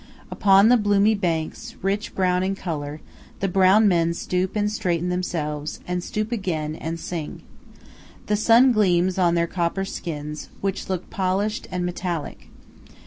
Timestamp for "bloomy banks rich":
0.77-2.15